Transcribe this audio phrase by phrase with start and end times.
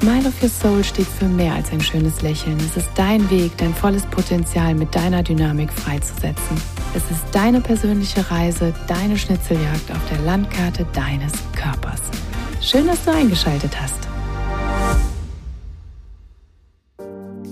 [0.00, 2.58] Smile of Your Soul steht für mehr als ein schönes Lächeln.
[2.58, 6.60] Es ist dein Weg, dein volles Potenzial mit deiner Dynamik freizusetzen.
[6.94, 12.02] Es ist deine persönliche Reise, deine Schnitzeljagd auf der Landkarte deines Körpers.
[12.60, 14.06] Schön, dass du eingeschaltet hast.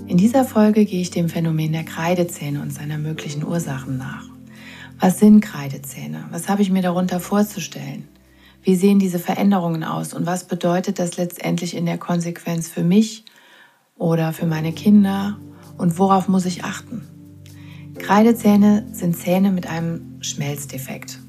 [0.05, 4.25] In dieser Folge gehe ich dem Phänomen der Kreidezähne und seiner möglichen Ursachen nach.
[4.99, 6.25] Was sind Kreidezähne?
[6.29, 8.07] Was habe ich mir darunter vorzustellen?
[8.65, 13.23] Wie sehen diese Veränderungen aus und was bedeutet das letztendlich in der Konsequenz für mich
[13.95, 15.37] oder für meine Kinder
[15.77, 17.07] und worauf muss ich achten?
[17.99, 21.19] Kreidezähne sind Zähne mit einem Schmelzdefekt,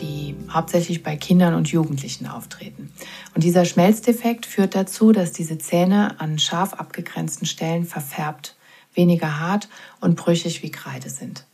[0.00, 2.90] die hauptsächlich bei Kindern und Jugendlichen auftreten.
[3.34, 8.56] Und dieser Schmelzdefekt führt dazu, dass diese Zähne an scharf abgegrenzten Stellen verfärbt,
[8.94, 9.68] weniger hart
[10.00, 11.44] und brüchig wie Kreide sind.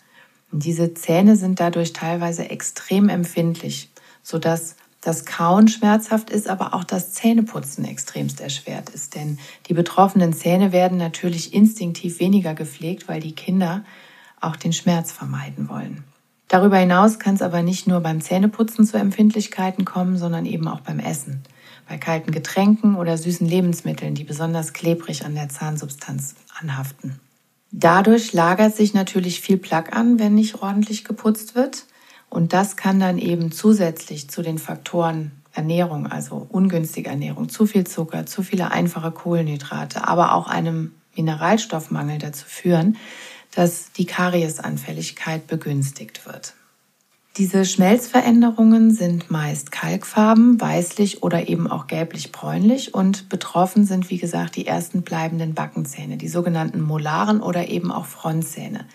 [0.53, 3.91] Und diese Zähne sind dadurch teilweise extrem empfindlich,
[4.23, 9.15] sodass das Kauen schmerzhaft ist, aber auch das Zähneputzen extremst erschwert ist.
[9.15, 13.85] Denn die betroffenen Zähne werden natürlich instinktiv weniger gepflegt, weil die Kinder
[14.41, 16.05] auch den Schmerz vermeiden wollen.
[16.47, 20.81] Darüber hinaus kann es aber nicht nur beim Zähneputzen zu Empfindlichkeiten kommen, sondern eben auch
[20.81, 21.43] beim Essen,
[21.89, 27.19] bei kalten Getränken oder süßen Lebensmitteln, die besonders klebrig an der Zahnsubstanz anhaften.
[27.73, 31.87] Dadurch lagert sich natürlich viel Plaque an, wenn nicht ordentlich geputzt wird.
[32.33, 37.87] Und das kann dann eben zusätzlich zu den Faktoren Ernährung, also ungünstige Ernährung, zu viel
[37.87, 42.97] Zucker, zu viele einfache Kohlenhydrate, aber auch einem Mineralstoffmangel dazu führen,
[43.55, 46.55] dass die Kariesanfälligkeit begünstigt wird.
[47.37, 54.57] Diese Schmelzveränderungen sind meist kalkfarben, weißlich oder eben auch gelblich-bräunlich und betroffen sind, wie gesagt,
[54.57, 58.87] die ersten bleibenden Backenzähne, die sogenannten Molaren oder eben auch Frontzähne.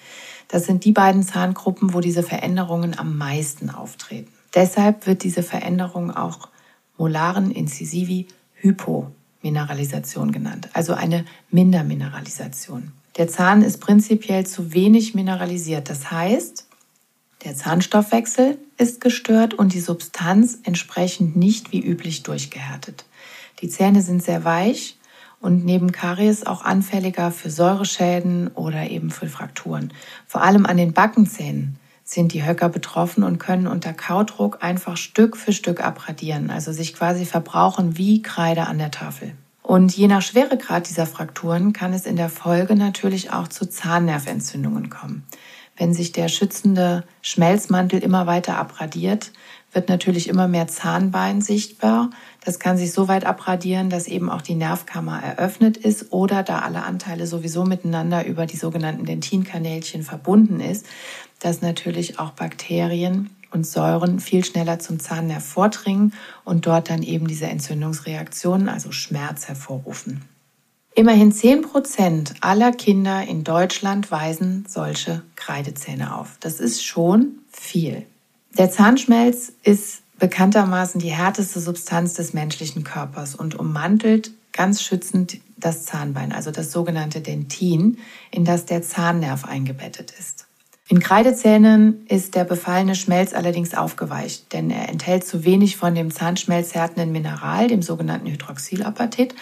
[0.48, 4.32] Das sind die beiden Zahngruppen, wo diese Veränderungen am meisten auftreten.
[4.56, 6.50] Deshalb wird diese Veränderung auch
[6.98, 12.92] molaren Incisivi Hypomineralisation genannt, also eine Mindermineralisation.
[13.18, 15.90] Der Zahn ist prinzipiell zu wenig mineralisiert.
[15.90, 16.68] Das heißt,
[17.44, 23.06] der Zahnstoffwechsel ist gestört und die Substanz entsprechend nicht wie üblich durchgehärtet.
[23.62, 24.98] Die Zähne sind sehr weich
[25.40, 29.94] und neben Karies auch anfälliger für Säureschäden oder eben für Frakturen.
[30.26, 35.36] Vor allem an den Backenzähnen sind die Höcker betroffen und können unter Kaudruck einfach Stück
[35.36, 39.34] für Stück abradieren, also sich quasi verbrauchen wie Kreide an der Tafel.
[39.62, 44.90] Und je nach Schweregrad dieser Frakturen kann es in der Folge natürlich auch zu Zahnnerventzündungen
[44.90, 45.26] kommen.
[45.76, 49.34] Wenn sich der schützende Schmelzmantel immer weiter abradiert,
[49.74, 52.10] wird natürlich immer mehr Zahnbein sichtbar.
[52.44, 56.60] Das kann sich so weit abradieren, dass eben auch die Nervkammer eröffnet ist oder da
[56.60, 60.86] alle Anteile sowieso miteinander über die sogenannten Dentinkanälchen verbunden ist,
[61.40, 67.28] dass natürlich auch Bakterien und Säuren viel schneller zum Zahnnerv vordringen und dort dann eben
[67.28, 70.22] diese Entzündungsreaktionen, also Schmerz hervorrufen.
[70.96, 76.38] Immerhin 10 Prozent aller Kinder in Deutschland weisen solche Kreidezähne auf.
[76.40, 78.06] Das ist schon viel.
[78.58, 85.86] Der Zahnschmelz ist bekanntermaßen die härteste Substanz des menschlichen Körpers und ummantelt ganz schützend das
[85.86, 87.98] Zahnbein, also das sogenannte Dentin,
[88.32, 90.48] in das der Zahnnerv eingebettet ist.
[90.90, 96.12] In Kreidezähnen ist der befallene Schmelz allerdings aufgeweicht, denn er enthält zu wenig von dem
[96.12, 99.36] zahnschmelzhärtenden Mineral, dem sogenannten Hydroxylapatit,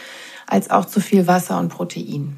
[0.48, 2.38] als auch zu viel Wasser und Protein.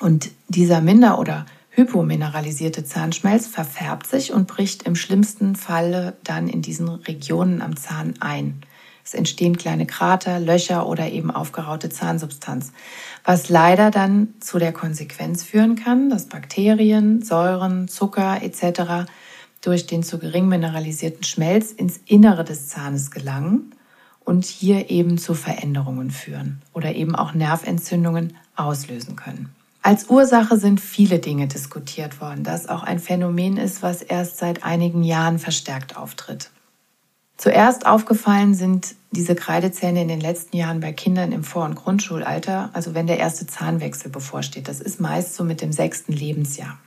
[0.00, 6.62] Und dieser Minder- oder hypomineralisierte Zahnschmelz verfärbt sich und bricht im schlimmsten Falle dann in
[6.62, 8.62] diesen Regionen am Zahn ein.
[9.04, 12.72] Es entstehen kleine Krater, Löcher oder eben aufgeraute Zahnsubstanz,
[13.22, 19.10] was leider dann zu der Konsequenz führen kann, dass Bakterien, Säuren, Zucker etc.
[19.60, 23.74] durch den zu gering mineralisierten Schmelz ins Innere des Zahnes gelangen
[24.20, 29.50] und hier eben zu Veränderungen führen oder eben auch Nerventzündungen auslösen können.
[29.86, 34.64] Als Ursache sind viele Dinge diskutiert worden, das auch ein Phänomen ist, was erst seit
[34.64, 36.50] einigen Jahren verstärkt auftritt.
[37.36, 42.70] Zuerst aufgefallen sind diese Kreidezähne in den letzten Jahren bei Kindern im Vor- und Grundschulalter,
[42.72, 44.68] also wenn der erste Zahnwechsel bevorsteht.
[44.68, 46.78] Das ist meist so mit dem sechsten Lebensjahr.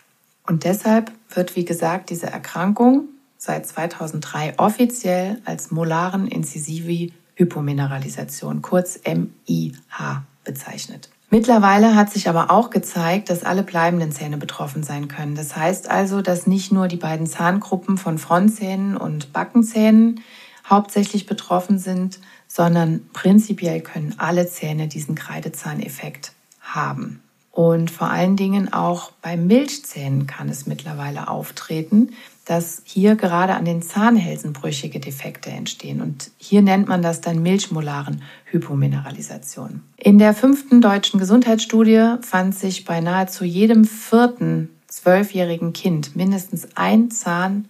[0.47, 8.99] Und deshalb wird, wie gesagt, diese Erkrankung seit 2003 offiziell als molaren Incisivi Hypomineralisation, kurz
[9.05, 11.11] MIH, bezeichnet.
[11.29, 15.35] Mittlerweile hat sich aber auch gezeigt, dass alle bleibenden Zähne betroffen sein können.
[15.35, 20.21] Das heißt also, dass nicht nur die beiden Zahngruppen von Frontzähnen und Backenzähnen
[20.69, 26.31] hauptsächlich betroffen sind, sondern prinzipiell können alle Zähne diesen Kreidezahneffekt
[26.61, 27.21] haben.
[27.51, 32.11] Und vor allen Dingen auch bei Milchzähnen kann es mittlerweile auftreten,
[32.47, 36.01] dass hier gerade an den Zahnhälsen brüchige Defekte entstehen.
[36.01, 39.83] Und hier nennt man das dann milchmolaren Hypomineralisation.
[39.97, 47.11] In der fünften deutschen Gesundheitsstudie fand sich bei nahezu jedem vierten zwölfjährigen Kind mindestens ein
[47.11, 47.67] Zahn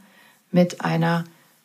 [0.51, 1.24] mit einer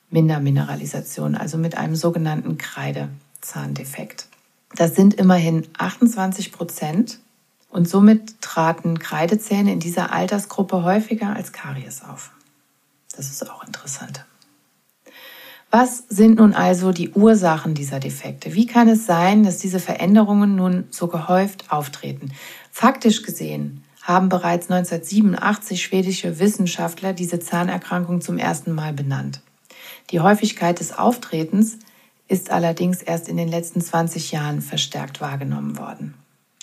[0.09, 4.27] Mindermineralisation, also mit einem sogenannten Kreidezahndefekt.
[4.75, 7.19] Das sind immerhin 28 Prozent
[7.69, 12.31] und somit traten Kreidezähne in dieser Altersgruppe häufiger als Karies auf.
[13.13, 14.25] Das ist auch interessant.
[15.71, 18.53] Was sind nun also die Ursachen dieser Defekte?
[18.53, 22.33] Wie kann es sein, dass diese Veränderungen nun so gehäuft auftreten?
[22.71, 29.41] Faktisch gesehen haben bereits 1987 schwedische Wissenschaftler diese Zahnerkrankung zum ersten Mal benannt.
[30.11, 31.79] Die Häufigkeit des Auftretens
[32.29, 36.15] ist allerdings erst in den letzten 20 Jahren verstärkt wahrgenommen worden.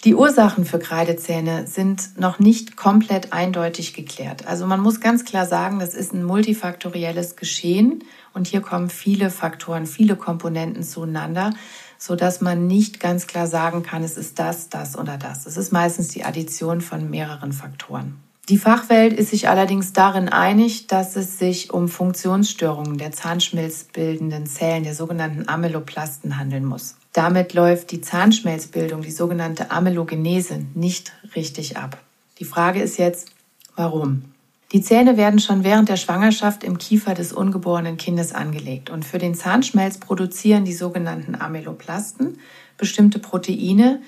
[0.06, 4.48] Die Ursachen für Kreidezähne sind noch nicht komplett eindeutig geklärt.
[4.48, 9.30] Also man muss ganz klar sagen, das ist ein multifaktorielles Geschehen und hier kommen viele
[9.30, 11.52] Faktoren, viele Komponenten zueinander,
[11.98, 15.46] so dass man nicht ganz klar sagen kann, es ist das, das oder das.
[15.46, 18.29] Es ist meistens die Addition von mehreren Faktoren.
[18.50, 24.84] Die Fachwelt ist sich allerdings darin einig, dass es sich um Funktionsstörungen der zahnschmelzbildenden Zellen,
[24.84, 26.96] der sogenannten Ameloplasten, handeln muss.
[27.14, 32.02] Damit läuft die Zahnschmelzbildung, die sogenannte Amelogenese, nicht richtig ab.
[32.40, 33.30] Die Frage ist jetzt,
[33.76, 34.24] warum?
[34.72, 39.20] Die Zähne werden schon während der Schwangerschaft im Kiefer des ungeborenen Kindes angelegt und für
[39.20, 42.40] den Zahnschmelz produzieren die sogenannten Ameloplasten
[42.78, 44.02] bestimmte Proteine,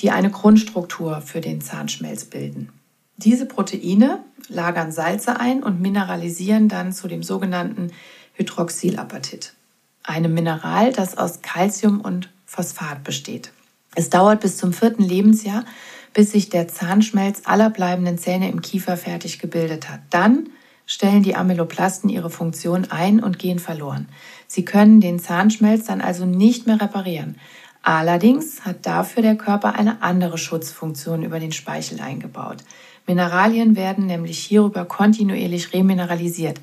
[0.00, 2.72] die eine Grundstruktur für den Zahnschmelz bilden.
[3.16, 7.90] Diese Proteine lagern Salze ein und mineralisieren dann zu dem sogenannten
[8.34, 9.54] Hydroxylapatit,
[10.02, 13.52] einem Mineral, das aus Calcium und Phosphat besteht.
[13.94, 15.64] Es dauert bis zum vierten Lebensjahr,
[16.12, 20.00] bis sich der Zahnschmelz aller bleibenden Zähne im Kiefer fertig gebildet hat.
[20.10, 20.50] Dann
[20.84, 24.08] stellen die Ameloplasten ihre Funktion ein und gehen verloren.
[24.46, 27.36] Sie können den Zahnschmelz dann also nicht mehr reparieren.
[27.82, 32.58] Allerdings hat dafür der Körper eine andere Schutzfunktion über den Speichel eingebaut.
[33.06, 36.60] Mineralien werden nämlich hierüber kontinuierlich remineralisiert.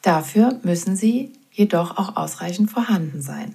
[0.00, 3.54] Dafür müssen sie jedoch auch ausreichend vorhanden sein.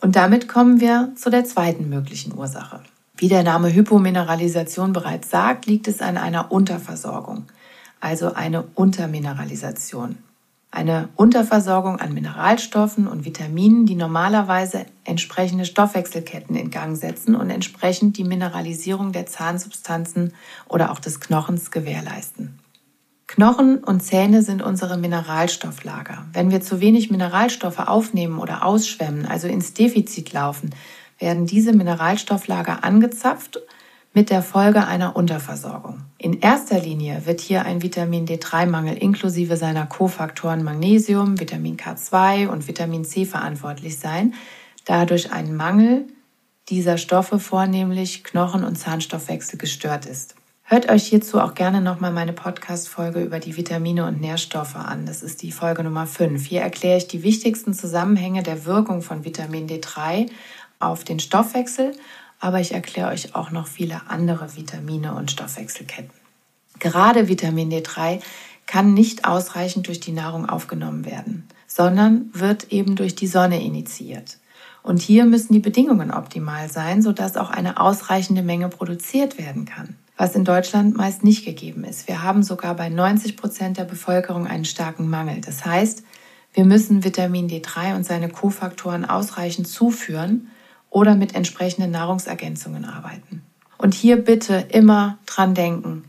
[0.00, 2.80] Und damit kommen wir zu der zweiten möglichen Ursache.
[3.16, 7.44] Wie der Name Hypomineralisation bereits sagt, liegt es an einer Unterversorgung,
[8.00, 10.18] also eine Untermineralisation.
[10.74, 18.18] Eine Unterversorgung an Mineralstoffen und Vitaminen, die normalerweise entsprechende Stoffwechselketten in Gang setzen und entsprechend
[18.18, 20.34] die Mineralisierung der Zahnsubstanzen
[20.68, 22.58] oder auch des Knochens gewährleisten.
[23.28, 26.26] Knochen und Zähne sind unsere Mineralstofflager.
[26.32, 30.70] Wenn wir zu wenig Mineralstoffe aufnehmen oder ausschwemmen, also ins Defizit laufen,
[31.20, 33.60] werden diese Mineralstofflager angezapft
[34.14, 36.00] mit der Folge einer Unterversorgung.
[36.18, 42.68] In erster Linie wird hier ein Vitamin D3-Mangel inklusive seiner Kofaktoren Magnesium, Vitamin K2 und
[42.68, 44.34] Vitamin C verantwortlich sein,
[44.84, 46.06] da durch einen Mangel
[46.68, 50.36] dieser Stoffe vornehmlich Knochen- und Zahnstoffwechsel gestört ist.
[50.62, 55.04] Hört euch hierzu auch gerne nochmal meine Podcast-Folge über die Vitamine und Nährstoffe an.
[55.04, 56.46] Das ist die Folge Nummer 5.
[56.46, 60.30] Hier erkläre ich die wichtigsten Zusammenhänge der Wirkung von Vitamin D3
[60.78, 61.92] auf den Stoffwechsel,
[62.40, 66.10] aber ich erkläre euch auch noch viele andere Vitamine und Stoffwechselketten.
[66.78, 68.20] Gerade Vitamin D3
[68.66, 74.38] kann nicht ausreichend durch die Nahrung aufgenommen werden, sondern wird eben durch die Sonne initiiert.
[74.82, 79.96] Und hier müssen die Bedingungen optimal sein, sodass auch eine ausreichende Menge produziert werden kann
[80.16, 82.06] was in Deutschland meist nicht gegeben ist.
[82.06, 85.40] Wir haben sogar bei 90 Prozent der Bevölkerung einen starken Mangel.
[85.40, 86.04] Das heißt,
[86.52, 90.50] wir müssen Vitamin D3 und seine Kofaktoren ausreichend zuführen
[90.94, 93.42] oder mit entsprechenden Nahrungsergänzungen arbeiten.
[93.76, 96.04] Und hier bitte immer dran denken.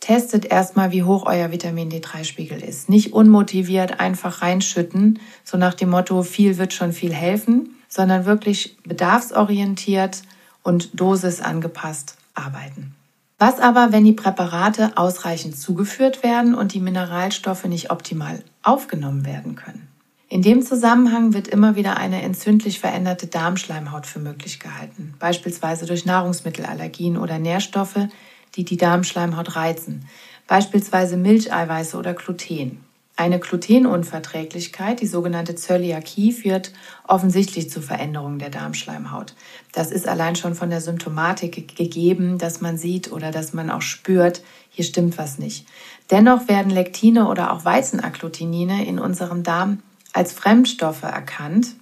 [0.00, 2.90] Testet erstmal, wie hoch euer Vitamin D3-Spiegel ist.
[2.90, 8.76] Nicht unmotiviert einfach reinschütten, so nach dem Motto, viel wird schon viel helfen, sondern wirklich
[8.84, 10.22] bedarfsorientiert
[10.62, 12.94] und dosisangepasst arbeiten.
[13.38, 19.56] Was aber, wenn die Präparate ausreichend zugeführt werden und die Mineralstoffe nicht optimal aufgenommen werden
[19.56, 19.88] können?
[20.30, 26.04] In dem Zusammenhang wird immer wieder eine entzündlich veränderte Darmschleimhaut für möglich gehalten, beispielsweise durch
[26.04, 28.08] Nahrungsmittelallergien oder Nährstoffe,
[28.54, 30.06] die die Darmschleimhaut reizen,
[30.46, 32.84] beispielsweise Milcheiweiße oder Gluten.
[33.16, 36.72] Eine Glutenunverträglichkeit, die sogenannte Zöliakie, führt
[37.06, 39.34] offensichtlich zu Veränderungen der Darmschleimhaut.
[39.72, 43.82] Das ist allein schon von der Symptomatik gegeben, dass man sieht oder dass man auch
[43.82, 45.66] spürt, hier stimmt was nicht.
[46.10, 49.82] Dennoch werden Lektine oder auch Weizenagglutinine in unserem Darm
[50.18, 51.74] als Fremdstoffe erkannt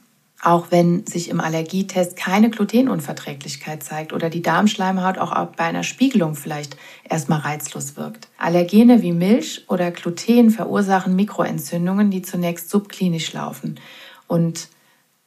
[0.43, 6.35] auch wenn sich im Allergietest keine Glutenunverträglichkeit zeigt oder die Darmschleimhaut auch bei einer Spiegelung
[6.35, 6.77] vielleicht
[7.09, 8.29] erstmal reizlos wirkt.
[8.39, 13.81] Allergene wie Milch oder Gluten verursachen Mikroentzündungen, die zunächst subklinisch laufen
[14.29, 14.69] und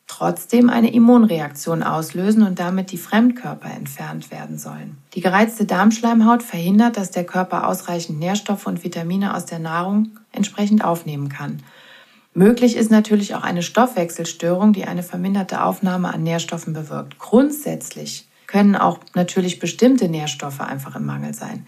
[0.07, 4.97] trotzdem eine Immunreaktion auslösen und damit die Fremdkörper entfernt werden sollen.
[5.15, 10.83] Die gereizte Darmschleimhaut verhindert, dass der Körper ausreichend Nährstoffe und Vitamine aus der Nahrung entsprechend
[10.83, 11.61] aufnehmen kann.
[12.33, 17.17] Möglich ist natürlich auch eine Stoffwechselstörung, die eine verminderte Aufnahme an Nährstoffen bewirkt.
[17.17, 21.65] Grundsätzlich können auch natürlich bestimmte Nährstoffe einfach im Mangel sein.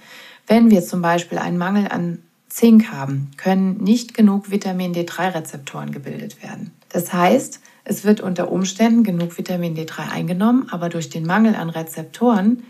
[0.47, 6.43] Wenn wir zum Beispiel einen Mangel an Zink haben, können nicht genug Vitamin D3-Rezeptoren gebildet
[6.43, 6.71] werden.
[6.89, 11.69] Das heißt, es wird unter Umständen genug Vitamin D3 eingenommen, aber durch den Mangel an
[11.69, 12.63] Rezeptoren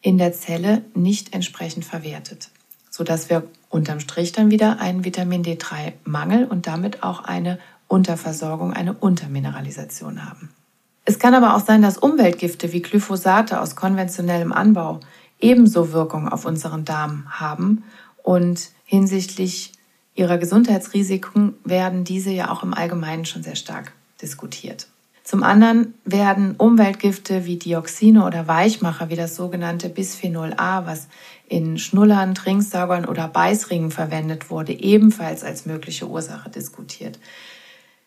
[0.00, 2.50] in der Zelle nicht entsprechend verwertet
[2.94, 3.42] sodass wir
[3.74, 10.50] unterm Strich dann wieder einen Vitamin D3-Mangel und damit auch eine Unterversorgung, eine Untermineralisation haben.
[11.04, 15.00] Es kann aber auch sein, dass Umweltgifte wie Glyphosate aus konventionellem Anbau
[15.40, 17.82] ebenso Wirkung auf unseren Darm haben
[18.22, 19.72] und hinsichtlich
[20.14, 24.86] ihrer Gesundheitsrisiken werden diese ja auch im Allgemeinen schon sehr stark diskutiert.
[25.24, 31.08] Zum anderen werden Umweltgifte wie Dioxine oder Weichmacher wie das sogenannte Bisphenol A, was
[31.48, 37.18] in Schnullern, Trinksaugern oder Beißringen verwendet wurde, ebenfalls als mögliche Ursache diskutiert.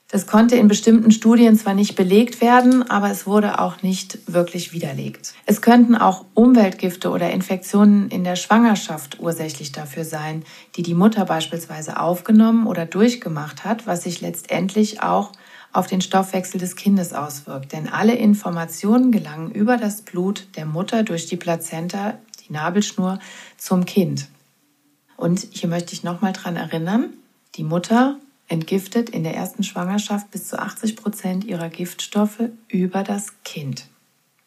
[0.09, 4.71] Das konnte in bestimmten Studien zwar nicht belegt werden, aber es wurde auch nicht wirklich
[4.71, 5.33] widerlegt.
[5.47, 10.43] Es könnten auch Umweltgifte oder Infektionen in der Schwangerschaft ursächlich dafür sein,
[10.75, 15.31] die die Mutter beispielsweise aufgenommen oder durchgemacht hat, was sich letztendlich auch
[15.77, 17.71] auf den Stoffwechsel des Kindes auswirkt.
[17.71, 23.19] Denn alle Informationen gelangen über das Blut der Mutter durch die Plazenta, die Nabelschnur,
[23.57, 24.27] zum Kind.
[25.17, 27.09] Und hier möchte ich nochmal dran erinnern,
[27.55, 28.17] die Mutter
[28.47, 33.85] entgiftet in der ersten Schwangerschaft bis zu 80 Prozent ihrer Giftstoffe über das Kind.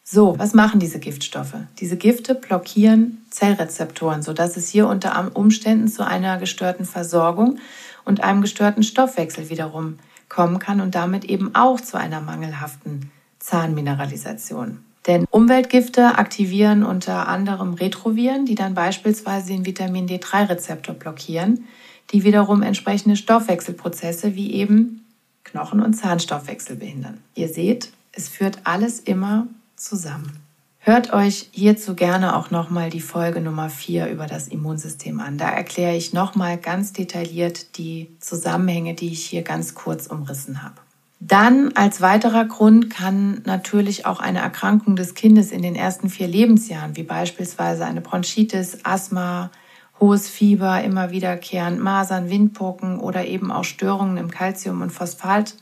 [0.03, 1.55] So, was machen diese Giftstoffe?
[1.79, 7.59] Diese Gifte blockieren Zellrezeptoren, sodass es hier unter Umständen zu einer gestörten Versorgung
[8.03, 9.97] und einem gestörten Stoffwechsel wiederum
[10.31, 14.79] kommen kann und damit eben auch zu einer mangelhaften Zahnmineralisation.
[15.05, 21.65] Denn Umweltgifte aktivieren unter anderem Retroviren, die dann beispielsweise den Vitamin D3-Rezeptor blockieren,
[22.13, 25.05] die wiederum entsprechende Stoffwechselprozesse wie eben
[25.43, 27.17] Knochen- und Zahnstoffwechsel behindern.
[27.35, 30.39] Ihr seht, es führt alles immer zusammen.
[30.83, 35.37] Hört euch hierzu gerne auch nochmal die Folge Nummer 4 über das Immunsystem an.
[35.37, 40.73] Da erkläre ich nochmal ganz detailliert die Zusammenhänge, die ich hier ganz kurz umrissen habe.
[41.19, 46.27] Dann als weiterer Grund kann natürlich auch eine Erkrankung des Kindes in den ersten vier
[46.27, 49.51] Lebensjahren, wie beispielsweise eine Bronchitis, Asthma,
[49.99, 55.53] hohes Fieber, immer wiederkehrend Masern, Windpocken oder eben auch Störungen im Calcium- und Phosphat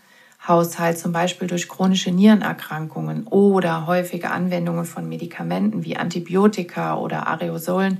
[0.48, 8.00] Haushalt, zum Beispiel durch chronische Nierenerkrankungen oder häufige Anwendungen von Medikamenten wie Antibiotika oder Aerosolen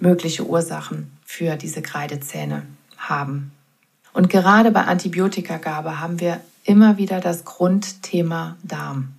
[0.00, 2.62] mögliche Ursachen für diese Kreidezähne
[2.96, 3.52] haben.
[4.12, 9.14] Und gerade bei Antibiotikagabe haben wir immer wieder das Grundthema Darm.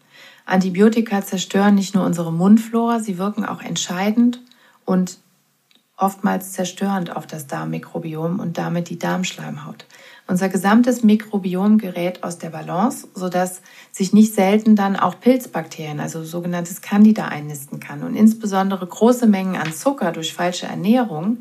[0.45, 4.41] Antibiotika zerstören nicht nur unsere Mundflora, sie wirken auch entscheidend
[4.85, 5.17] und
[5.97, 9.85] oftmals zerstörend auf das Darmmikrobiom und damit die Darmschleimhaut.
[10.33, 13.61] Unser gesamtes Mikrobiom gerät aus der Balance, sodass
[13.91, 18.01] sich nicht selten dann auch Pilzbakterien, also sogenanntes Candida, einnisten kann.
[18.01, 21.37] Und insbesondere große Mengen an Zucker durch falsche Ernährung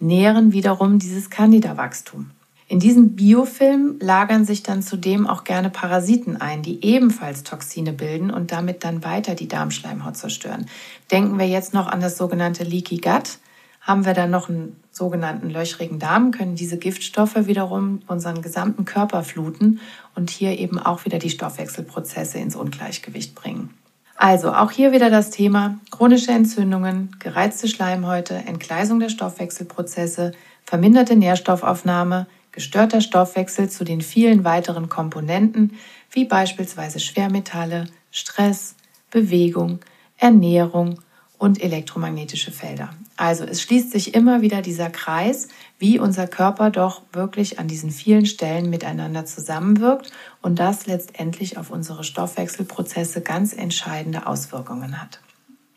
[0.00, 2.32] nähren wiederum dieses Candida-Wachstum.
[2.66, 8.32] In diesem Biofilm lagern sich dann zudem auch gerne Parasiten ein, die ebenfalls Toxine bilden
[8.32, 10.66] und damit dann weiter die Darmschleimhaut zerstören.
[11.12, 13.38] Denken wir jetzt noch an das sogenannte Leaky Gut.
[13.82, 19.24] Haben wir dann noch einen sogenannten löchrigen Darm, können diese Giftstoffe wiederum unseren gesamten Körper
[19.24, 19.80] fluten
[20.14, 23.70] und hier eben auch wieder die Stoffwechselprozesse ins Ungleichgewicht bringen.
[24.16, 30.30] Also auch hier wieder das Thema chronische Entzündungen, gereizte Schleimhäute, Entgleisung der Stoffwechselprozesse,
[30.64, 35.72] verminderte Nährstoffaufnahme, gestörter Stoffwechsel zu den vielen weiteren Komponenten
[36.12, 38.76] wie beispielsweise Schwermetalle, Stress,
[39.10, 39.80] Bewegung,
[40.18, 41.00] Ernährung
[41.42, 42.90] und elektromagnetische Felder.
[43.16, 47.90] Also es schließt sich immer wieder dieser Kreis, wie unser Körper doch wirklich an diesen
[47.90, 55.18] vielen Stellen miteinander zusammenwirkt und das letztendlich auf unsere Stoffwechselprozesse ganz entscheidende Auswirkungen hat.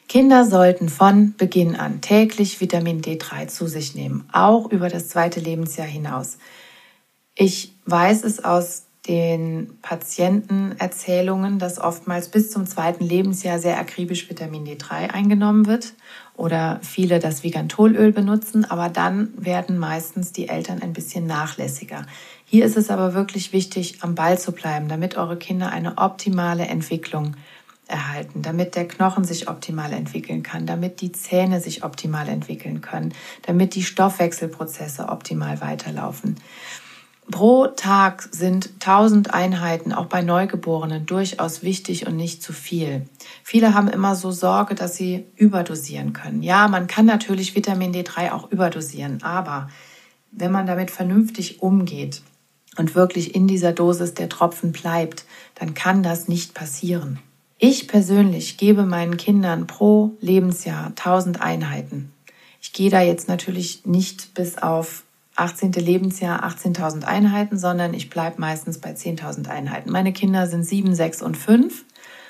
[0.07, 5.39] Kinder sollten von Beginn an täglich Vitamin D3 zu sich nehmen, auch über das zweite
[5.39, 6.38] Lebensjahr hinaus.
[7.34, 14.65] Ich weiß es aus den Patientenerzählungen, dass oftmals bis zum zweiten Lebensjahr sehr akribisch Vitamin
[14.65, 15.93] D3 eingenommen wird
[16.35, 22.05] oder viele das Vigantolöl benutzen, aber dann werden meistens die Eltern ein bisschen nachlässiger.
[22.45, 26.65] Hier ist es aber wirklich wichtig, am Ball zu bleiben, damit eure Kinder eine optimale
[26.65, 27.35] Entwicklung
[27.88, 33.13] erhalten, damit der Knochen sich optimal entwickeln kann, damit die Zähne sich optimal entwickeln können,
[33.43, 36.35] damit die Stoffwechselprozesse optimal weiterlaufen.
[37.32, 43.08] Pro Tag sind 1000 Einheiten auch bei Neugeborenen durchaus wichtig und nicht zu viel.
[43.44, 46.44] Viele haben immer so Sorge, dass sie überdosieren können.
[46.44, 49.70] Ja, man kann natürlich Vitamin D3 auch überdosieren, aber
[50.32, 52.22] wenn man damit vernünftig umgeht
[52.77, 57.20] und wirklich in dieser Dosis der Tropfen bleibt, dann kann das nicht passieren.
[57.58, 62.12] Ich persönlich gebe meinen Kindern pro Lebensjahr 1000 Einheiten.
[62.62, 65.04] Ich gehe da jetzt natürlich nicht bis auf
[65.36, 65.74] 18.
[65.74, 69.92] Lebensjahr 18.000 Einheiten, sondern ich bleibe meistens bei 10.000 Einheiten.
[69.92, 71.84] Meine Kinder sind 7, 6 und 5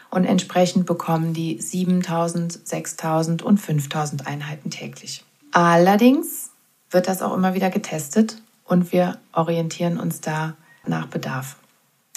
[0.09, 5.23] und entsprechend bekommen die 7.000, 6.000 und 5.000 Einheiten täglich.
[5.51, 6.51] Allerdings
[6.89, 11.57] wird das auch immer wieder getestet und wir orientieren uns da nach Bedarf.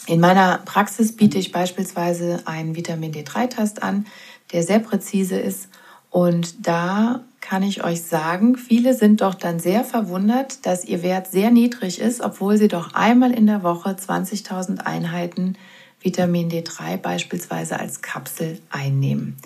[0.06, 4.06] In meiner Praxis biete ich beispielsweise einen Vitamin D3-Test an,
[4.52, 5.68] der sehr präzise ist
[6.10, 11.28] und da kann ich euch sagen, viele sind doch dann sehr verwundert, dass ihr Wert
[11.28, 15.56] sehr niedrig ist, obwohl sie doch einmal in der Woche 20.000 Einheiten
[16.00, 19.36] Vitamin D3 beispielsweise als Kapsel einnehmen.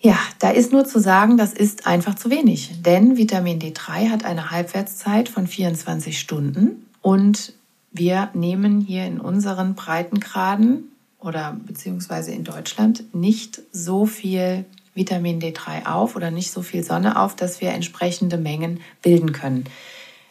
[0.00, 4.24] Ja, da ist nur zu sagen, das ist einfach zu wenig, denn Vitamin D3 hat
[4.24, 7.52] eine Halbwertszeit von 24 Stunden und
[7.92, 15.86] wir nehmen hier in unseren Breitengraden oder beziehungsweise in Deutschland nicht so viel Vitamin D3
[15.86, 19.64] auf oder nicht so viel Sonne auf, dass wir entsprechende Mengen bilden können.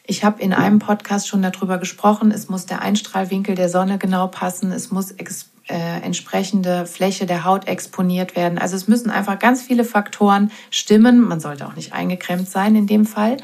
[0.06, 4.28] Ich habe in einem Podcast schon darüber gesprochen, es muss der Einstrahlwinkel der Sonne genau
[4.28, 8.58] passen, es muss äh, entsprechende Fläche der Haut exponiert werden.
[8.58, 11.22] Also es müssen einfach ganz viele Faktoren stimmen.
[11.22, 13.38] Man sollte auch nicht eingeklemmt sein in dem Fall,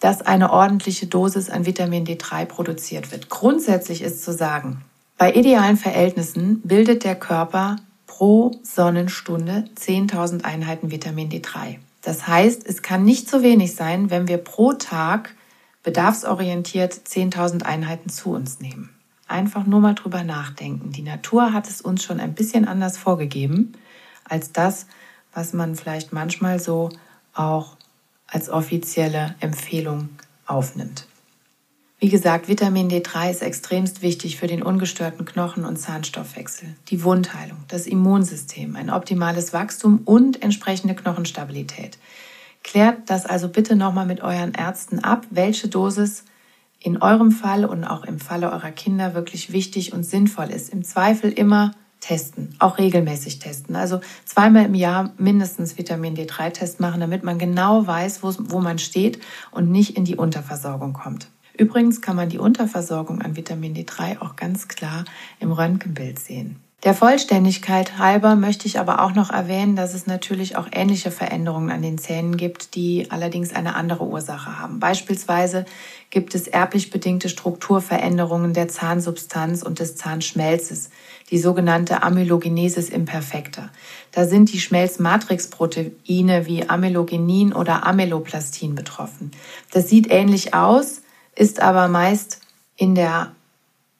[0.00, 3.30] dass eine ordentliche Dosis an Vitamin D3 produziert wird.
[3.30, 4.82] Grundsätzlich ist zu sagen,
[5.16, 7.76] bei idealen Verhältnissen bildet der Körper
[8.10, 11.76] pro Sonnenstunde 10.000 Einheiten Vitamin D3.
[12.02, 15.36] Das heißt, es kann nicht zu wenig sein, wenn wir pro Tag
[15.84, 18.90] bedarfsorientiert 10.000 Einheiten zu uns nehmen.
[19.28, 20.90] Einfach nur mal drüber nachdenken.
[20.90, 23.74] Die Natur hat es uns schon ein bisschen anders vorgegeben
[24.24, 24.86] als das,
[25.32, 26.90] was man vielleicht manchmal so
[27.32, 27.76] auch
[28.26, 30.08] als offizielle Empfehlung
[30.46, 31.06] aufnimmt.
[32.02, 37.58] Wie gesagt, Vitamin D3 ist extremst wichtig für den ungestörten Knochen- und Zahnstoffwechsel, die Wundheilung,
[37.68, 41.98] das Immunsystem, ein optimales Wachstum und entsprechende Knochenstabilität.
[42.64, 46.24] Klärt das also bitte nochmal mit euren Ärzten ab, welche Dosis
[46.78, 50.70] in eurem Fall und auch im Falle eurer Kinder wirklich wichtig und sinnvoll ist.
[50.70, 53.76] Im Zweifel immer testen, auch regelmäßig testen.
[53.76, 59.20] Also zweimal im Jahr mindestens Vitamin D3-Test machen, damit man genau weiß, wo man steht
[59.50, 61.28] und nicht in die Unterversorgung kommt.
[61.56, 65.04] Übrigens kann man die Unterversorgung an Vitamin D3 auch ganz klar
[65.38, 66.56] im Röntgenbild sehen.
[66.82, 71.70] Der Vollständigkeit halber möchte ich aber auch noch erwähnen, dass es natürlich auch ähnliche Veränderungen
[71.70, 74.80] an den Zähnen gibt, die allerdings eine andere Ursache haben.
[74.80, 75.66] Beispielsweise
[76.08, 80.88] gibt es erblich bedingte Strukturveränderungen der Zahnsubstanz und des Zahnschmelzes,
[81.28, 83.68] die sogenannte Amylogenesis imperfecta.
[84.10, 89.32] Da sind die Schmelzmatrixproteine wie Amylogenin oder Amyloplastin betroffen.
[89.70, 91.02] Das sieht ähnlich aus,
[91.40, 92.42] ist aber meist
[92.76, 93.32] in der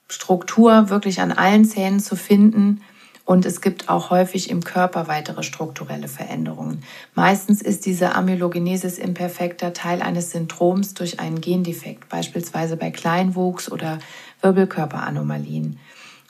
[0.08, 2.82] Struktur wirklich an allen Zähnen zu finden
[3.24, 6.82] und es gibt auch häufig im Körper weitere strukturelle Veränderungen.
[7.14, 14.00] Meistens ist diese Amylogenesis imperfecta Teil eines Syndroms durch einen Gendefekt, beispielsweise bei Kleinwuchs oder
[14.42, 15.78] Wirbelkörperanomalien.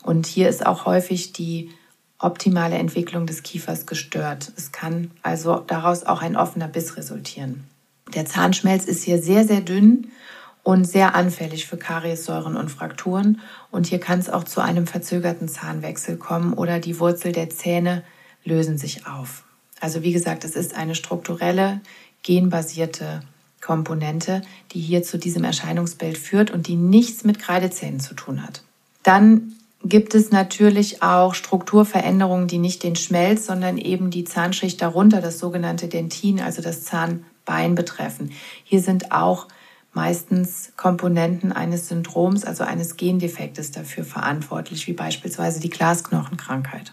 [0.04, 1.70] Und hier ist auch häufig die
[2.20, 4.52] optimale Entwicklung des Kiefers gestört.
[4.56, 7.64] Es kann also daraus auch ein offener Biss resultieren.
[8.14, 10.12] Der Zahnschmelz ist hier sehr, sehr dünn
[10.62, 13.40] und sehr anfällig für Kariessäuren und Frakturen.
[13.70, 18.04] Und hier kann es auch zu einem verzögerten Zahnwechsel kommen oder die Wurzel der Zähne
[18.44, 19.44] lösen sich auf.
[19.80, 21.80] Also wie gesagt, es ist eine strukturelle,
[22.22, 23.22] genbasierte
[23.60, 24.42] Komponente,
[24.72, 28.62] die hier zu diesem Erscheinungsbild führt und die nichts mit Kreidezähnen zu tun hat.
[29.02, 35.20] Dann gibt es natürlich auch Strukturveränderungen, die nicht den Schmelz, sondern eben die Zahnschicht darunter,
[35.22, 38.32] das sogenannte Dentin, also das Zahnbein betreffen.
[38.64, 39.48] Hier sind auch
[39.92, 46.92] meistens Komponenten eines Syndroms, also eines Gendefektes dafür verantwortlich, wie beispielsweise die Glasknochenkrankheit.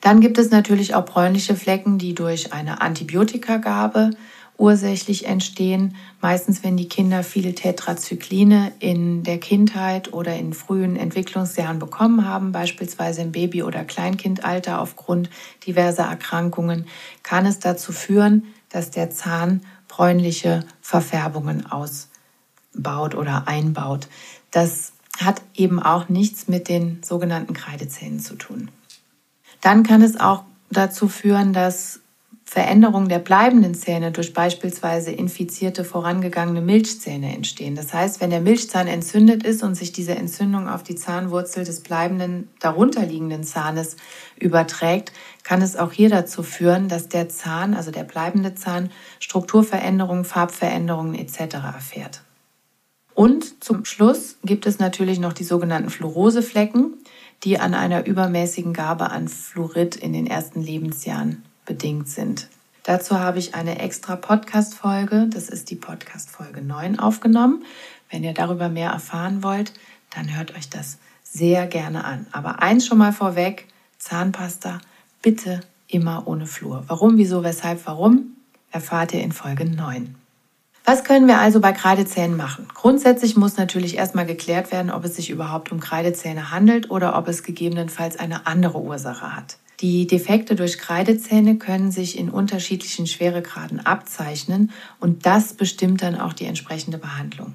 [0.00, 4.10] Dann gibt es natürlich auch bräunliche Flecken, die durch eine Antibiotikagabe
[4.58, 5.96] ursächlich entstehen.
[6.20, 12.52] Meistens, wenn die Kinder viele Tetrazykline in der Kindheit oder in frühen Entwicklungsjahren bekommen haben,
[12.52, 15.30] beispielsweise im Baby- oder Kleinkindalter aufgrund
[15.66, 16.86] diverser Erkrankungen,
[17.22, 21.66] kann es dazu führen, dass der Zahn bräunliche Verfärbungen
[22.76, 24.08] ausbaut oder einbaut.
[24.50, 28.70] Das hat eben auch nichts mit den sogenannten Kreidezähnen zu tun.
[29.62, 32.00] Dann kann es auch dazu führen, dass
[32.48, 37.74] Veränderungen der bleibenden Zähne durch beispielsweise infizierte vorangegangene Milchzähne entstehen.
[37.74, 41.80] Das heißt, wenn der Milchzahn entzündet ist und sich diese Entzündung auf die Zahnwurzel des
[41.80, 43.96] bleibenden darunterliegenden Zahnes
[44.38, 45.12] überträgt,
[45.42, 51.16] kann es auch hier dazu führen, dass der Zahn, also der bleibende Zahn, Strukturveränderungen, Farbveränderungen
[51.16, 51.54] etc.
[51.54, 52.22] erfährt.
[53.16, 56.98] Und zum Schluss gibt es natürlich noch die sogenannten Fluoroseflecken,
[57.44, 62.48] die an einer übermäßigen Gabe an Fluorid in den ersten Lebensjahren bedingt sind.
[62.82, 67.64] Dazu habe ich eine extra Podcast-Folge, das ist die Podcast-Folge 9, aufgenommen.
[68.10, 69.72] Wenn ihr darüber mehr erfahren wollt,
[70.14, 72.26] dann hört euch das sehr gerne an.
[72.32, 73.66] Aber eins schon mal vorweg,
[73.98, 74.78] Zahnpasta
[75.22, 76.84] bitte immer ohne Flur.
[76.86, 78.36] Warum, wieso, weshalb, warum,
[78.70, 80.16] erfahrt ihr in Folge 9.
[80.88, 82.68] Was können wir also bei Kreidezähnen machen?
[82.72, 87.26] Grundsätzlich muss natürlich erstmal geklärt werden, ob es sich überhaupt um Kreidezähne handelt oder ob
[87.26, 89.56] es gegebenenfalls eine andere Ursache hat.
[89.80, 94.70] Die Defekte durch Kreidezähne können sich in unterschiedlichen Schweregraden abzeichnen
[95.00, 97.54] und das bestimmt dann auch die entsprechende Behandlung.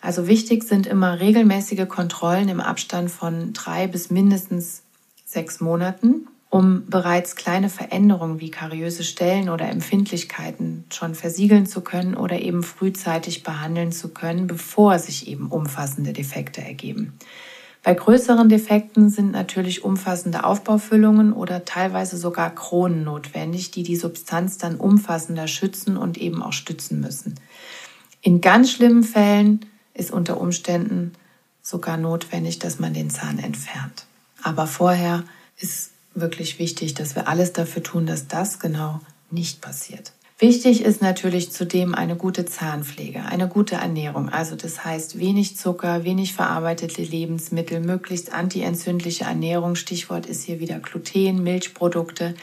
[0.00, 4.82] Also wichtig sind immer regelmäßige Kontrollen im Abstand von drei bis mindestens
[5.26, 12.14] sechs Monaten, um bereits kleine Veränderungen wie kariöse Stellen oder Empfindlichkeiten schon versiegeln zu können
[12.14, 17.14] oder eben frühzeitig behandeln zu können, bevor sich eben umfassende Defekte ergeben.
[17.82, 24.58] Bei größeren Defekten sind natürlich umfassende Aufbaufüllungen oder teilweise sogar Kronen notwendig, die die Substanz
[24.58, 27.36] dann umfassender schützen und eben auch stützen müssen.
[28.20, 31.12] In ganz schlimmen Fällen ist unter Umständen
[31.62, 34.04] sogar notwendig, dass man den Zahn entfernt.
[34.42, 35.24] Aber vorher
[35.56, 40.12] ist wirklich wichtig, dass wir alles dafür tun, dass das genau nicht passiert.
[40.38, 44.28] Wichtig ist natürlich zudem eine gute Zahnpflege, eine gute Ernährung.
[44.28, 49.76] Also das heißt wenig Zucker, wenig verarbeitete Lebensmittel, möglichst antientzündliche Ernährung.
[49.76, 52.34] Stichwort ist hier wieder Gluten, Milchprodukte.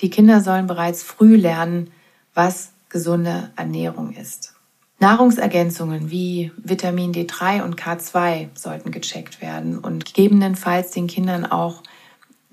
[0.00, 1.90] Die Kinder sollen bereits früh lernen,
[2.32, 4.54] was gesunde Ernährung ist.
[5.00, 11.82] Nahrungsergänzungen wie Vitamin D3 und K2 sollten gecheckt werden und gegebenenfalls den Kindern auch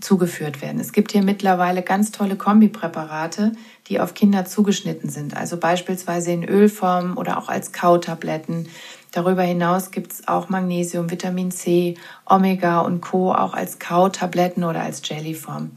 [0.02, 0.80] zugeführt werden.
[0.80, 3.52] Es gibt hier mittlerweile ganz tolle Kombipräparate,
[3.88, 8.68] die auf Kinder zugeschnitten sind, also beispielsweise in Ölform oder auch als Kautabletten.
[9.12, 13.34] Darüber hinaus gibt es auch Magnesium, Vitamin C, Omega und Co.
[13.34, 15.72] auch als Kautabletten oder als Jellyform,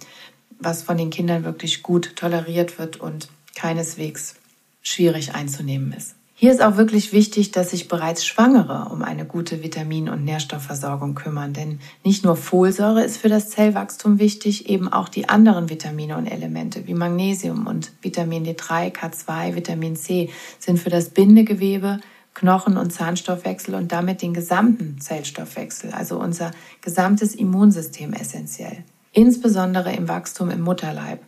[0.58, 4.37] was von den Kindern wirklich gut toleriert wird und keineswegs
[4.82, 6.14] schwierig einzunehmen ist.
[6.42, 11.14] Hier ist auch wirklich wichtig, dass sich bereits Schwangere um eine gute Vitamin- und Nährstoffversorgung
[11.14, 16.16] kümmern, denn nicht nur Folsäure ist für das Zellwachstum wichtig, eben auch die anderen Vitamine
[16.16, 22.00] und Elemente wie Magnesium und Vitamin D3, K2, Vitamin C sind für das Bindegewebe,
[22.35, 26.50] Knochen- und Zahnstoffwechsel und damit den gesamten Zellstoffwechsel, also unser
[26.81, 28.83] gesamtes Immunsystem essentiell.
[29.12, 31.20] Insbesondere im Wachstum im Mutterleib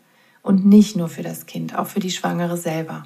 [0.43, 3.05] und nicht nur für das Kind, auch für die Schwangere selber.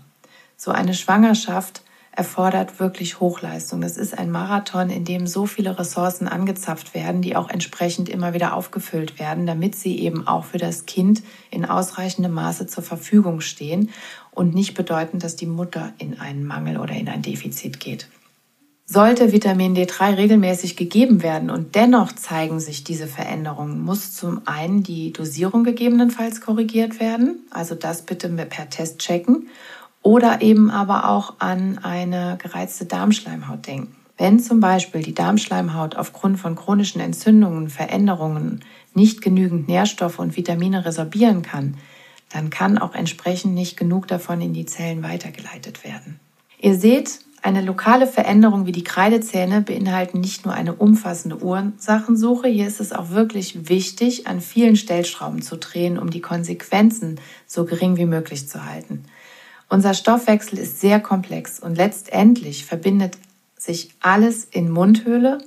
[0.57, 1.83] So eine Schwangerschaft
[2.19, 3.81] erfordert wirklich Hochleistung.
[3.81, 8.35] Das ist ein Marathon, in dem so viele Ressourcen angezapft werden, die auch entsprechend immer
[8.35, 13.41] wieder aufgefüllt werden, damit sie eben auch für das Kind in ausreichendem Maße zur Verfügung
[13.41, 13.91] stehen
[14.33, 18.09] und nicht bedeuten, dass die Mutter in einen Mangel oder in ein Defizit geht.
[18.85, 24.83] Sollte Vitamin D3 regelmäßig gegeben werden und dennoch zeigen sich diese Veränderungen, muss zum einen
[24.83, 29.49] die Dosierung gegebenenfalls korrigiert werden, also das bitte per Test checken
[30.03, 33.95] oder eben aber auch an eine gereizte Darmschleimhaut denken.
[34.17, 40.85] Wenn zum Beispiel die Darmschleimhaut aufgrund von chronischen Entzündungen, Veränderungen nicht genügend Nährstoffe und Vitamine
[40.85, 41.77] resorbieren kann,
[42.31, 46.19] dann kann auch entsprechend nicht genug davon in die Zellen weitergeleitet werden.
[46.61, 52.67] Ihr seht, eine lokale Veränderung wie die Kreidezähne beinhalten nicht nur eine umfassende Ursachensuche, hier
[52.67, 57.97] ist es auch wirklich wichtig, an vielen Stellschrauben zu drehen, um die Konsequenzen so gering
[57.97, 59.05] wie möglich zu halten.
[59.69, 63.19] Unser Stoffwechsel ist sehr komplex und letztendlich verbindet
[63.59, 65.39] sich alles in Mundhöhle,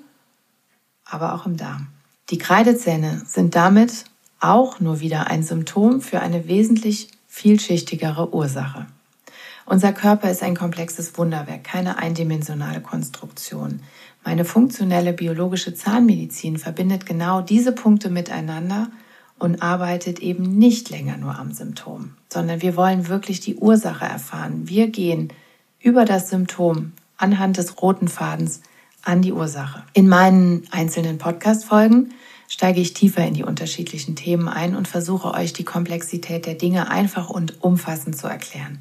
[1.06, 1.88] aber auch im Darm.
[2.30, 4.06] Die Kreidezähne sind damit
[4.40, 8.86] auch nur wieder ein Symptom für eine wesentlich vielschichtigere Ursache.
[9.66, 13.82] Unser Körper ist ein komplexes Wunderwerk, keine eindimensionale Konstruktion.
[14.24, 18.90] Meine funktionelle biologische Zahnmedizin verbindet genau diese Punkte miteinander
[19.42, 24.70] und arbeitet eben nicht länger nur am Symptom, sondern wir wollen wirklich die Ursache erfahren.
[24.70, 25.34] Wir gehen
[25.80, 28.62] über das Symptom anhand des roten Fadens
[29.02, 29.82] an die Ursache.
[29.94, 32.14] In meinen einzelnen Podcast-Folgen
[32.48, 36.92] steige ich tiefer in die unterschiedlichen Themen ein und versuche euch die Komplexität der Dinge
[36.92, 38.78] einfach und umfassend zu erklären.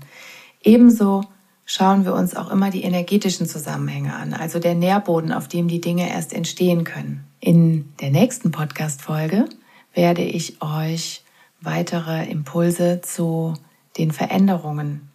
[0.63, 1.23] Ebenso
[1.65, 5.81] schauen wir uns auch immer die energetischen Zusammenhänge an, also der Nährboden, auf dem die
[5.81, 7.25] Dinge erst entstehen können.
[7.41, 9.47] In der nächsten Podcast-Folge
[9.95, 11.23] werde ich euch
[11.61, 13.55] weitere Impulse zu
[13.97, 15.11] den Veränderungen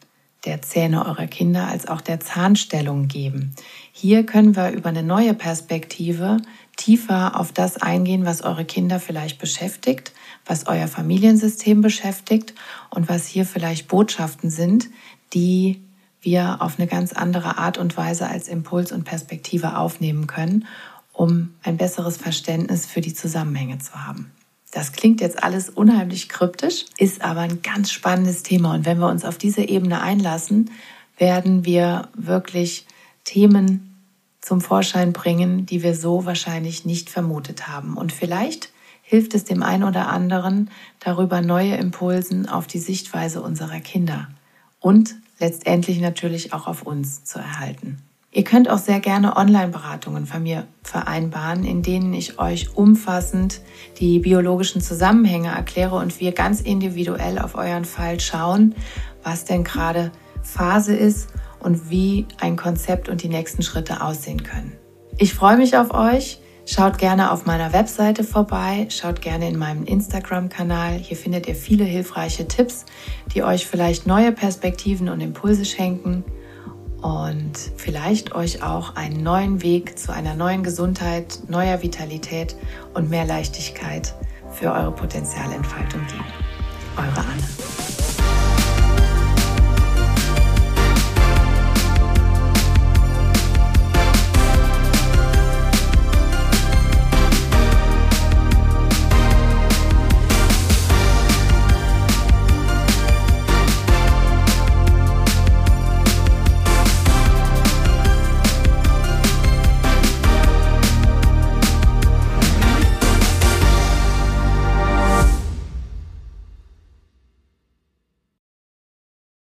[0.46, 3.56] der Zähne eurer Kinder als auch der Zahnstellung geben.
[3.92, 6.38] Hier können wir über eine neue Perspektive
[6.76, 10.14] tiefer auf das eingehen, was eure Kinder vielleicht beschäftigt,
[10.46, 12.54] was euer Familiensystem beschäftigt
[12.90, 14.90] und was hier vielleicht Botschaften sind,
[15.34, 15.82] die
[16.22, 20.66] wir auf eine ganz andere Art und Weise als Impuls und Perspektive aufnehmen können,
[21.14, 24.32] um ein besseres Verständnis für die Zusammenhänge zu haben.
[24.72, 28.74] Das klingt jetzt alles unheimlich kryptisch, ist aber ein ganz spannendes Thema.
[28.74, 30.72] Und wenn wir uns auf diese Ebene einlassen,
[31.18, 32.86] werden wir wirklich
[33.24, 33.96] Themen
[34.42, 37.98] zum Vorschein bringen, die wir so wahrscheinlich nicht vermutet haben.
[37.98, 43.80] Und vielleicht hilft es dem einen oder anderen, darüber neue Impulsen auf die Sichtweise unserer
[43.80, 44.28] Kinder
[44.80, 48.05] und letztendlich natürlich auch auf uns zu erhalten.
[48.36, 53.62] Ihr könnt auch sehr gerne Online-Beratungen von mir vereinbaren, in denen ich euch umfassend
[53.98, 58.76] die biologischen Zusammenhänge erkläre und wir ganz individuell auf euren Fall schauen,
[59.24, 60.12] was denn gerade
[60.44, 61.30] Phase ist
[61.62, 64.74] und wie ein Konzept und die nächsten Schritte aussehen können.
[65.18, 66.42] Ich freue mich auf euch.
[66.66, 70.96] Schaut gerne auf meiner Webseite vorbei, schaut gerne in meinem Instagram-Kanal.
[70.96, 72.84] Hier findet ihr viele hilfreiche Tipps,
[73.34, 76.26] die euch vielleicht neue Perspektiven und Impulse schenken
[77.06, 82.56] und vielleicht euch auch einen neuen Weg zu einer neuen Gesundheit, neuer Vitalität
[82.96, 84.16] und mehr Leichtigkeit
[84.52, 86.26] für eure Potenzialentfaltung geben.
[86.98, 87.75] Eure Anne.